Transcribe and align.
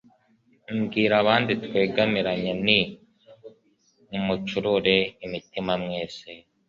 Mbwira 0.77 1.13
abandi 1.23 1.51
twegamiranye, 1.63 2.51
Nti 2.63 2.79
nimucurure 4.09 4.95
imitima 5.25 5.73
mwese, 5.83 6.27